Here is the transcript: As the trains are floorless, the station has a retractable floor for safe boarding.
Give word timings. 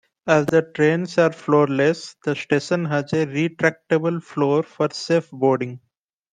As 0.25 0.47
the 0.47 0.63
trains 0.63 1.19
are 1.19 1.31
floorless, 1.31 2.15
the 2.25 2.35
station 2.35 2.85
has 2.85 3.13
a 3.13 3.27
retractable 3.27 4.19
floor 4.23 4.63
for 4.63 4.89
safe 4.91 5.29
boarding. 5.29 5.79